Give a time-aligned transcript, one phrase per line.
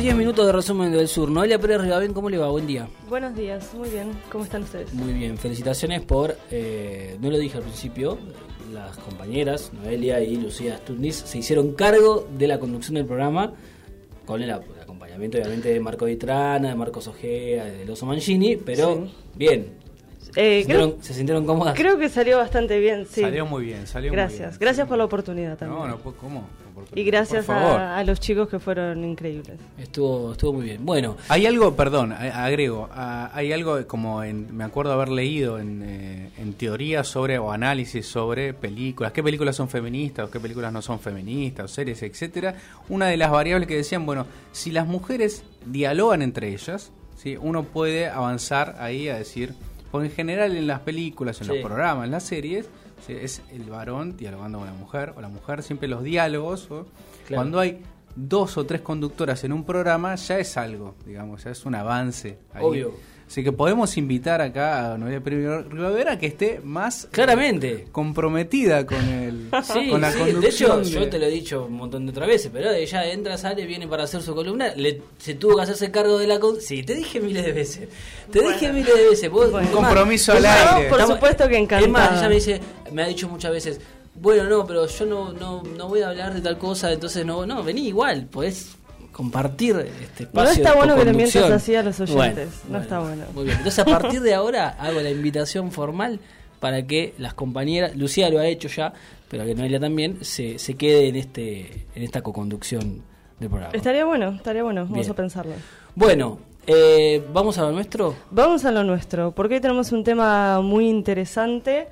[0.00, 1.30] 10 minutos de resumen del sur.
[1.30, 2.48] Noelia Pérez Rivabén, ¿cómo le va?
[2.48, 2.88] Buen día.
[3.10, 4.12] Buenos días, muy bien.
[4.32, 4.94] ¿Cómo están ustedes?
[4.94, 8.16] Muy bien, felicitaciones por, eh, no lo dije al principio,
[8.72, 13.52] las compañeras Noelia y Lucía Stutnis se hicieron cargo de la conducción del programa
[14.24, 19.74] con el, acompañamiento obviamente de Marco Vitrana, de Marcos Ojea, de Loso Mancini, pero bien,
[20.36, 21.74] eh, ¿Se, creo, sintieron, ¿Se sintieron cómodas?
[21.76, 23.20] creo que salió bastante bien, sí.
[23.22, 24.58] Salió muy bien, salió Gracias, muy bien.
[24.60, 25.78] gracias por la oportunidad también.
[25.80, 26.46] No, no, pues, ¿cómo?
[26.94, 29.58] Y gracias a, a los chicos que fueron increíbles.
[29.78, 30.84] Estuvo, estuvo muy bien.
[30.84, 35.82] Bueno, Hay algo, perdón, agrego, a- hay algo como en, me acuerdo haber leído en,
[35.84, 40.72] eh, en teoría sobre o análisis sobre películas, qué películas son feministas o qué películas
[40.72, 42.54] no son feministas, o series, etcétera.
[42.88, 47.36] Una de las variables que decían, bueno, si las mujeres dialogan entre ellas, ¿sí?
[47.38, 49.52] uno puede avanzar ahí a decir,
[49.90, 51.52] porque en general en las películas, en Sí.
[51.54, 52.68] los programas, en las series,
[53.08, 56.68] es el varón dialogando con la mujer, o la mujer, siempre los diálogos,
[57.28, 57.82] cuando hay
[58.14, 62.38] dos o tres conductoras en un programa, ya es algo, digamos, ya es un avance.
[62.52, 62.62] ahí.
[62.64, 62.92] Obvio.
[63.30, 67.86] Así que podemos invitar acá a Noelia Pérez Rivera que esté más claramente.
[67.92, 70.40] comprometida con el Sí, con la sí, conducción.
[70.40, 73.04] de hecho, de- yo te lo he dicho un montón de otras veces, pero ella
[73.12, 76.40] entra, sale, viene para hacer su columna, le, se tuvo que hacerse cargo de la...
[76.40, 77.88] con- Sí, te dije miles de veces,
[78.32, 78.54] te Bueno.
[78.58, 79.30] dije miles de veces.
[79.30, 79.70] Vos, Bueno.
[79.70, 80.88] Compromiso al aire.
[80.88, 82.18] por estamos- supuesto que Es más, encantada.
[82.18, 83.80] ella me dice, me ha dicho muchas veces,
[84.16, 87.46] bueno, no, pero yo no, no, no voy a hablar de tal cosa, entonces no,
[87.46, 88.70] no, vení igual, podés
[89.12, 90.50] compartir este espacio.
[90.50, 93.24] No está bueno que le mientas así a los oyentes, no está bueno.
[93.34, 96.20] Muy bien, entonces a partir de ahora hago la invitación formal
[96.58, 98.92] para que las compañeras, Lucía lo ha hecho ya,
[99.28, 103.02] pero que Noelia también, se, se quede en este en esta coconducción
[103.38, 103.72] del programa.
[103.74, 105.10] Estaría bueno, estaría bueno, vamos Bien.
[105.10, 105.52] a pensarlo.
[105.94, 108.14] Bueno, eh, vamos a lo nuestro.
[108.30, 111.88] Vamos a lo nuestro, porque hoy tenemos un tema muy interesante.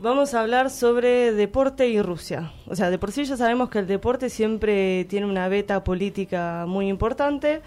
[0.00, 2.52] Vamos a hablar sobre deporte y Rusia.
[2.66, 6.64] O sea, de por sí ya sabemos que el deporte siempre tiene una beta política
[6.66, 7.62] muy importante.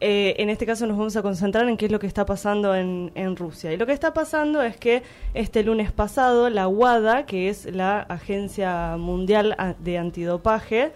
[0.00, 2.74] Eh, en este caso nos vamos a concentrar en qué es lo que está pasando
[2.74, 3.72] en, Rusia.
[3.72, 5.02] Y lo que está pasando es que
[5.32, 10.92] este lunes pasado la WADA, que es la Agencia Mundial de Antidopaje,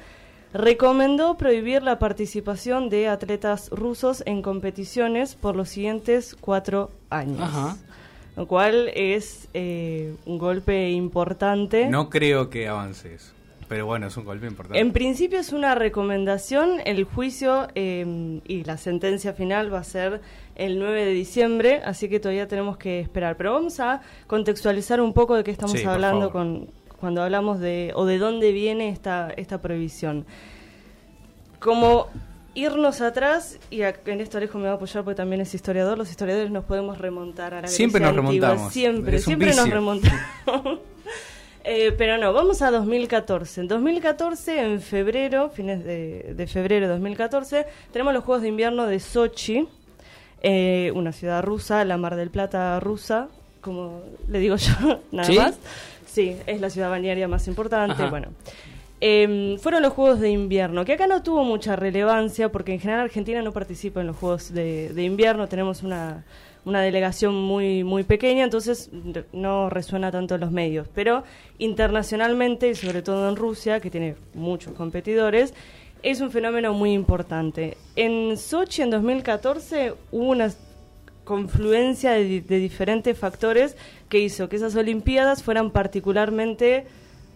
[0.52, 7.40] recomendó prohibir la participación de atletas rusos en competiciones por los siguientes cuatro años.
[7.40, 7.76] Ajá.
[8.36, 11.88] Lo cual es eh, un golpe importante.
[11.88, 13.32] No creo que avance eso.
[13.68, 14.78] Pero bueno, es un golpe importante.
[14.78, 20.20] En principio es una recomendación, el juicio eh, y la sentencia final va a ser
[20.54, 23.36] el 9 de diciembre, así que todavía tenemos que esperar.
[23.36, 26.68] Pero vamos a contextualizar un poco de qué estamos Sí, hablando con,
[27.00, 30.26] cuando hablamos de, o de dónde viene esta, esta prohibición.
[31.58, 32.08] Como
[32.56, 35.96] irnos atrás, y a- en esto Alejo me va a apoyar porque también es historiador,
[35.98, 38.72] los historiadores nos podemos remontar a la Siempre Grecia nos antigua, remontamos.
[38.72, 39.74] Siempre, siempre nos vicio.
[39.74, 40.78] remontamos.
[41.68, 43.62] Eh, pero no, vamos a 2014.
[43.62, 48.86] En 2014, en febrero, fines de, de febrero de 2014, tenemos los Juegos de Invierno
[48.86, 49.66] de Sochi,
[50.42, 53.26] eh, una ciudad rusa, la Mar del Plata rusa,
[53.60, 55.36] como le digo yo, nada ¿Sí?
[55.36, 55.58] más.
[56.06, 57.94] Sí, es la ciudad balnearia más importante.
[58.00, 58.10] Ajá.
[58.10, 58.28] Bueno,
[59.00, 63.02] Eh, fueron los Juegos de Invierno, que acá no tuvo mucha relevancia porque en general
[63.02, 66.24] Argentina no participa en los Juegos de, Invierno, tenemos una,
[66.64, 68.90] una delegación muy, muy pequeña, entonces
[69.32, 70.88] no resuena tanto en los medios.
[70.94, 71.24] Pero
[71.58, 75.52] internacionalmente, y sobre todo en Rusia, que tiene muchos competidores,
[76.02, 77.76] es un fenómeno muy importante.
[77.96, 80.52] En Sochi en 2014 hubo una
[81.24, 83.76] confluencia de, de diferentes factores
[84.08, 86.86] que hizo que esas Olimpiadas fueran particularmente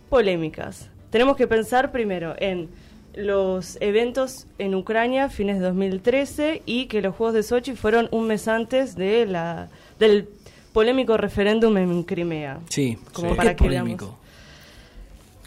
[0.09, 0.89] polémicas.
[1.11, 2.69] Tenemos que pensar primero en
[3.15, 8.27] los eventos en Ucrania fines de 2013 y que los Juegos de Sochi fueron un
[8.29, 10.29] mes antes de la del
[10.73, 12.61] polémico referéndum en Crimea.
[12.69, 14.05] Sí, Como ¿por para qué que polémico?
[14.05, 14.21] veamos.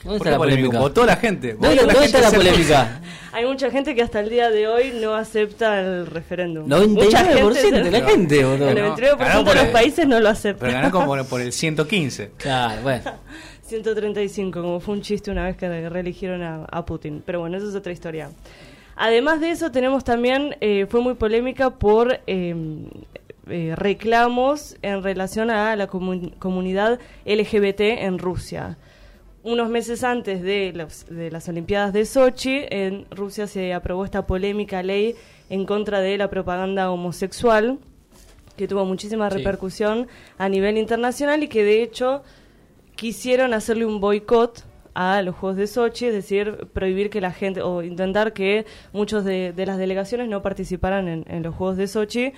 [0.04, 0.80] ¿Dónde ¿Por está la polémica?
[0.80, 1.54] Votó la gente.
[1.54, 3.02] ¿Dónde, Votó la dónde está la polémica?
[3.32, 6.68] Hay mucha gente que hasta el día de hoy no acepta el referéndum.
[6.68, 8.68] 99% de la gente votó.
[8.70, 10.60] El No, 99% ganó de los países no lo acepta.
[10.66, 12.32] Pero ganó como por, por el 115.
[12.36, 13.04] Claro, bueno.
[13.64, 17.24] 135, como fue un chiste una vez que reeligieron a, a Putin.
[17.26, 18.30] Pero bueno, eso es otra historia.
[18.96, 22.56] Además de eso, tenemos también, eh, fue muy polémica por eh,
[23.50, 28.78] eh, reclamos en relación a la comu- comunidad LGBT en Rusia.
[29.44, 34.28] Unos meses antes de, los- de las Olimpiadas de Sochi, en Rusia se aprobó esta
[34.28, 35.16] polémica ley
[35.50, 37.80] en contra de la propaganda homosexual,
[38.56, 39.38] que tuvo muchísima Sí.
[39.38, 40.08] repercusión
[40.38, 42.22] a nivel internacional y que de hecho
[43.04, 44.64] quisieron hacerle un boicot
[44.94, 49.26] a los Juegos de Sochi, es decir, prohibir que la gente, o intentar que muchos
[49.26, 52.32] de, de las delegaciones no participaran en, en los Juegos de Sochi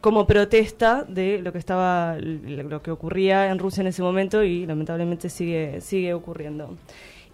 [0.00, 4.64] como protesta de lo que estaba lo que ocurría en Rusia en ese momento y
[4.64, 6.74] lamentablemente sigue sigue ocurriendo.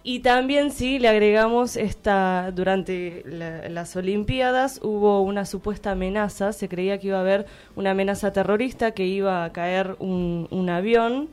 [0.03, 6.67] Y también sí le agregamos esta durante la- las Olimpiadas hubo una supuesta amenaza, se
[6.67, 7.45] creía que iba a haber
[7.77, 11.29] una amenaza terrorista, que iba a caer un, un avión,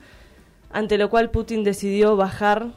[0.71, 2.69] ante lo cual Putin decidió bajar,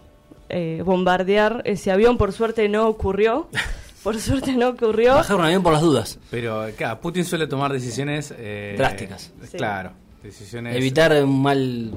[0.50, 2.18] eh, bombardear ese avión.
[2.18, 3.48] Por suerte no ocurrió.
[4.04, 5.16] Por suerte no ocurrió.
[5.16, 6.20] Bajar un avión por las dudas.
[6.32, 8.34] Pero, claro, Putin suele tomar decisiones...
[8.38, 9.34] eh, Drásticas.
[9.44, 9.58] Sí.
[9.58, 9.92] Claro,
[10.24, 10.74] decisiones...
[10.76, 11.92] Evitar un mal.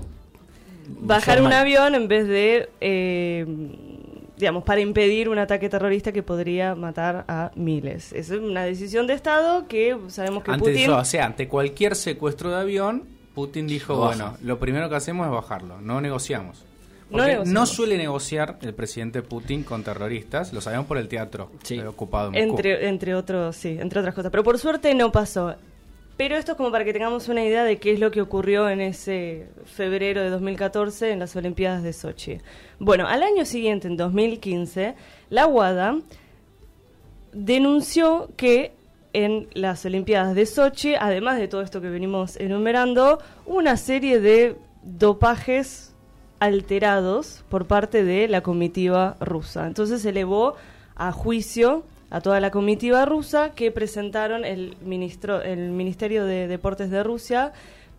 [1.01, 1.53] bajar un mal.
[1.61, 3.47] avión en vez de, eh,
[4.37, 8.13] digamos, para impedir un ataque terrorista que podría matar a miles.
[8.13, 10.77] Es una decisión de Estado que sabemos que Putin...
[10.77, 14.97] eso, o sea, ante cualquier secuestro de avión, Putin dijo, Lo bueno, lo primero que
[14.97, 16.65] hacemos es bajarlo, no negociamos.
[17.11, 21.51] No Porque no, suele negociar el presidente Putin con terroristas, lo sabemos por el teatro
[21.63, 21.79] Sí.
[21.81, 22.57] ocupado en Moscú.
[22.57, 24.31] Entre, entre otros, sí, entre otras cosas.
[24.31, 25.55] Pero por suerte no pasó.
[26.17, 28.69] Pero esto es como para que tengamos una idea de qué es lo que ocurrió
[28.69, 32.39] en ese febrero de 2014 en las Olimpiadas de Sochi.
[32.79, 34.95] Bueno, al año siguiente, en 2015,
[35.31, 35.97] la WADA
[37.33, 38.73] denunció que
[39.13, 44.57] en las Olimpiadas de Sochi, además de todo esto que venimos enumerando, una serie de
[44.83, 45.95] dopajes
[46.41, 49.67] alterados por parte de la comitiva rusa.
[49.67, 50.55] Entonces se elevó
[50.97, 56.91] a juicio a toda la comitiva rusa que presentaron el ministro el Ministerio de Deportes
[56.91, 57.53] de Rusia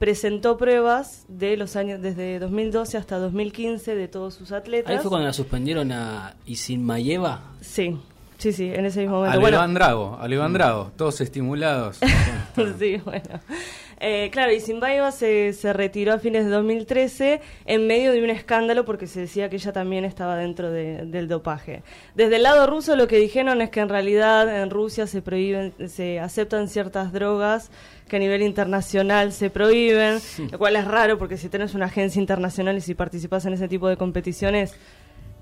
[0.03, 4.91] presentó pruebas de los años desde 2012 hasta 2015 de todos sus atletas.
[4.91, 7.53] Ahí fue cuando la suspendieron a Isinmayeva.
[7.61, 7.97] Sí.
[8.37, 9.39] Sí, sí, en ese mismo momento.
[9.39, 11.99] Bueno, Iván Drago, a lo Iván Drago, todos estimulados.
[12.79, 13.39] sí, bueno.
[14.05, 18.29] Eh, claro, y Zimbaeva se, se retiró a fines de 2013 en medio de un
[18.31, 21.83] escándalo porque se decía que ella también estaba dentro de- del dopaje.
[22.13, 25.73] Desde el lado ruso lo que dijeron es que en realidad en Rusia se prohíben,
[25.87, 27.71] se aceptan ciertas drogas
[28.09, 30.19] que a nivel internacional se prohíben,
[30.51, 33.69] lo cual es raro porque si tenés una agencia internacional y si participas en ese
[33.69, 34.75] tipo de competiciones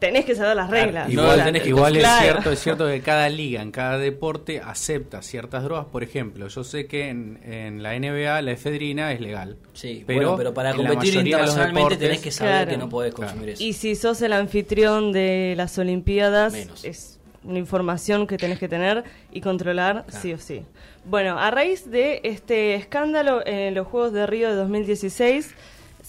[0.01, 1.09] tenés que saber las reglas.
[1.09, 2.21] Igual tenés que- igual es Claro.
[2.23, 5.85] cierto, es cierto que cada liga, en cada deporte acepta ciertas drogas.
[5.85, 9.57] Por ejemplo, yo sé que en, en la NBA la efedrina es legal.
[9.73, 12.71] Sí, pero, bueno, pero para competir mayoría de los internacionalmente deportes- tenés que saber Claro.
[12.71, 13.31] que no podés Claro.
[13.31, 13.63] consumir eso.
[13.63, 16.83] Y si sos el anfitrión de las Olimpiadas, Menos.
[16.83, 20.63] es una información que tenés que tener y controlar sí o sí.
[21.05, 25.53] Bueno, a raíz de este escándalo en los Juegos de Río de 2016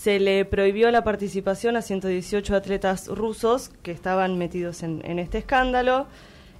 [0.02, 5.38] se le prohibió la participación a 118 atletas rusos que estaban metidos en, en este
[5.38, 6.08] escándalo.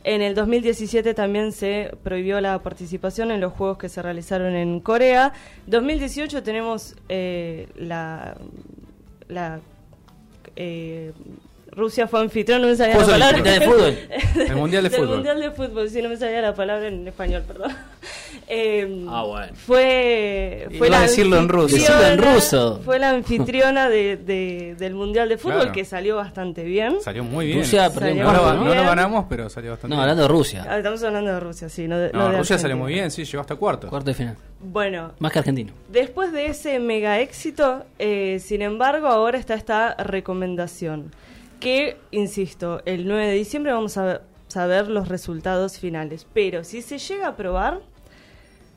[0.04, 4.78] En el 2017 también se prohibió la participación en los juegos que se realizaron en
[4.78, 5.32] Corea.
[5.66, 8.36] 2018 tenemos eh, la,
[9.26, 9.58] la
[10.54, 11.12] eh,
[11.72, 13.40] Rusia fue anfitrión, no me salía la palabra.
[13.40, 13.98] Olímpicos de fútbol.
[14.50, 15.14] El Mundial de Del Fútbol.
[15.16, 17.72] Mundial de Fútbol, sí, no me salía la palabra en español, perdón.
[18.54, 19.52] Eh, Ah, bueno.
[19.54, 21.74] Fue, fue decirlo en ruso.
[21.74, 22.80] Decirlo en ruso.
[22.84, 25.72] Fue la anfitriona de, de- del Mundial de Fútbol Claro.
[25.72, 27.00] que salió bastante bien.
[27.00, 27.58] Salió muy bien.
[27.60, 30.10] Rusia Salió no, lo, no ganamos, pero salió bastante No, bien.
[30.10, 30.66] hablando de Rusia.
[30.68, 33.10] Ah, Estamos hablando de Rusia, sí, no de, No, no de Rusia salió muy bien,
[33.10, 33.88] sí, llegó hasta cuarto.
[33.88, 34.36] Cuarto de final.
[34.60, 35.72] Bueno, Más que argentino.
[35.88, 41.10] Después de ese mega éxito, eh, sin embargo, ahora está esta recomendación.
[41.58, 46.26] Que, insisto, el 9 de diciembre vamos a ver- saber los resultados finales.
[46.34, 47.80] Pero si se llega a aprobar,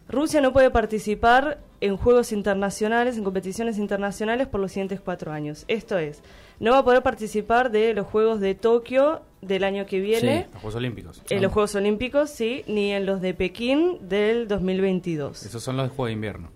[0.08, 5.66] Rusia no puede participar en juegos internacionales, en competiciones internacionales por los siguientes cuatro años.
[5.68, 6.22] Esto es,
[6.60, 10.44] no va a poder participar de los Juegos de Tokio del año que viene.
[10.44, 10.50] Sí.
[10.54, 11.22] Los Juegos Olímpicos.
[11.30, 15.44] En los Juegos Olímpicos, sí, ni en los de Pekín del 2022.
[15.46, 16.50] Esos son los Juegos de Invierno.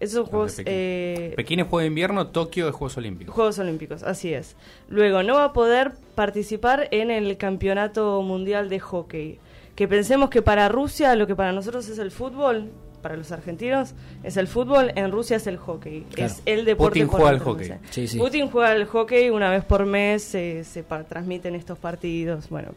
[0.00, 0.72] Esos juegos Pekín.
[0.74, 3.34] eh, Pekín es Juego de Invierno, Tokio es Juegos Olímpicos.
[3.34, 4.54] Juegos Olímpicos, así es.
[4.88, 9.38] Luego, no va a poder participar en el Campeonato Mundial de Hockey.
[9.78, 12.68] Que pensemos que para Rusia lo que para nosotros es el fútbol,
[13.00, 13.94] para los argentinos
[14.24, 16.00] es el fútbol, en Rusia es el hockey.
[16.12, 16.32] Claro.
[16.32, 16.98] Es el deporte.
[16.98, 17.70] Putin juega al hockey.
[17.90, 18.18] Sí, sí.
[18.18, 22.48] Putin juega al hockey una vez por mes, se, se transmiten estos partidos.
[22.48, 22.72] Bueno.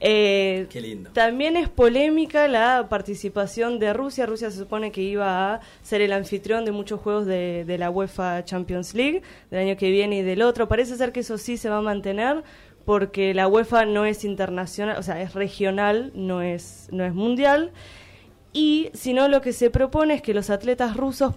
[0.00, 1.10] Eh, Qué lindo.
[1.12, 4.26] También es polémica la participación de Rusia.
[4.26, 7.88] Rusia se supone que iba a ser el anfitrión de muchos juegos de, de la
[7.88, 10.66] UEFA Champions League del año que viene y del otro.
[10.66, 12.42] Parece ser que eso sí se va a mantener
[12.84, 17.72] porque la UEFA no es internacional, o sea, es regional, no es, no es mundial.
[18.54, 21.34] Y si no, lo que se propone es que los atletas rusos,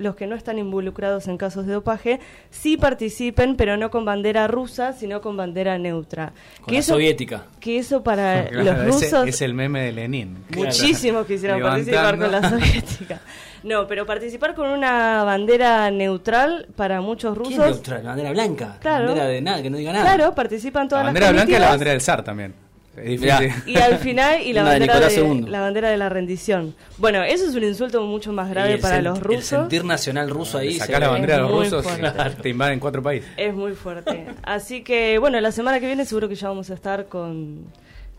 [0.00, 2.18] los que no están involucrados en casos de dopaje,
[2.50, 6.32] sí participen, pero no con bandera rusa, sino con bandera neutra.
[6.60, 7.44] Con la soviética.
[7.60, 9.28] Que eso para Claro, los ese- rusos...
[9.28, 10.36] es el meme de Lenin.
[10.56, 13.20] Muchísimos quisieron participar con la soviética.
[13.62, 17.74] No, pero participar con una bandera neutral para muchos ¿Quién es rusos.
[17.76, 18.02] neutral?
[18.02, 18.76] La bandera blanca.
[18.80, 19.04] Claro.
[19.04, 20.04] La bandera de nada, que no diga nada.
[20.16, 22.54] Claro, participan La todas bandera las blanca es la bandera del zar también.
[23.02, 23.40] Es Mirá.
[23.40, 23.72] difícil.
[23.72, 26.74] Y al final, y la bandera de, la bandera de la rendición.
[26.98, 29.44] Bueno, eso es un insulto mucho más grave el para los El rusos.
[29.44, 30.78] sentir nacional ruso ahí.
[30.78, 32.42] Sacar la bandera de los rusos fuerte.
[32.42, 33.28] te invaden cuatro países.
[33.36, 34.26] Es muy fuerte.
[34.42, 37.64] Así que, bueno, la semana que viene seguro que ya vamos a estar con,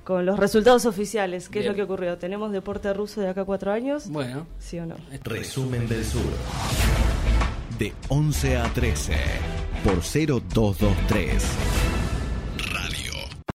[0.03, 1.50] con los resultados oficiales.
[1.50, 2.17] ¿Qué es lo que ocurrió?
[2.17, 4.09] ¿Tenemos deporte ruso de acá a cuatro años?
[4.09, 4.48] Bueno.
[4.59, 4.95] ¿Sí o no?
[5.24, 6.21] Resumen del Sur.
[7.77, 9.13] De 11 a 13
[9.83, 11.43] por 0223.